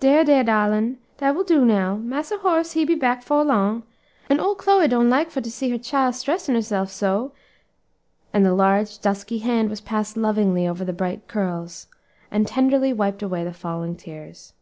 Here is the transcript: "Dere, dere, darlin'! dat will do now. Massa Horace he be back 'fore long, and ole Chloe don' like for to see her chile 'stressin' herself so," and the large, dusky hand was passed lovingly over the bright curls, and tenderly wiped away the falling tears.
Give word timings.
"Dere, 0.00 0.22
dere, 0.22 0.44
darlin'! 0.44 0.98
dat 1.16 1.34
will 1.34 1.44
do 1.44 1.64
now. 1.64 1.96
Massa 1.96 2.36
Horace 2.36 2.72
he 2.72 2.84
be 2.84 2.94
back 2.94 3.22
'fore 3.22 3.42
long, 3.42 3.84
and 4.28 4.38
ole 4.38 4.54
Chloe 4.54 4.86
don' 4.86 5.08
like 5.08 5.30
for 5.30 5.40
to 5.40 5.50
see 5.50 5.70
her 5.70 5.78
chile 5.78 6.12
'stressin' 6.12 6.54
herself 6.54 6.90
so," 6.90 7.32
and 8.34 8.44
the 8.44 8.52
large, 8.52 9.00
dusky 9.00 9.38
hand 9.38 9.70
was 9.70 9.80
passed 9.80 10.14
lovingly 10.14 10.68
over 10.68 10.84
the 10.84 10.92
bright 10.92 11.26
curls, 11.26 11.86
and 12.30 12.46
tenderly 12.46 12.92
wiped 12.92 13.22
away 13.22 13.44
the 13.44 13.54
falling 13.54 13.96
tears. 13.96 14.52